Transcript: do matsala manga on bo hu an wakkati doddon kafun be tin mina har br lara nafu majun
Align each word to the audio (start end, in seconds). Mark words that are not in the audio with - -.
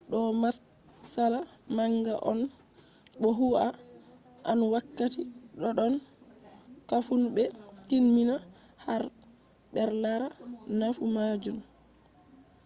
do 0.09 0.19
matsala 0.41 1.39
manga 1.75 2.13
on 2.31 2.39
bo 3.21 3.29
hu 3.37 3.47
an 4.51 4.59
wakkati 4.73 5.21
doddon 5.61 5.93
kafun 6.89 7.21
be 7.35 7.43
tin 7.87 8.05
mina 8.15 8.35
har 8.85 9.03
br 9.73 9.89
lara 10.03 10.27
nafu 10.79 11.03
majun 11.15 11.57